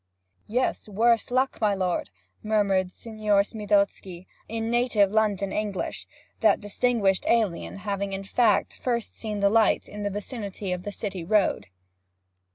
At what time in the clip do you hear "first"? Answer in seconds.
8.79-9.15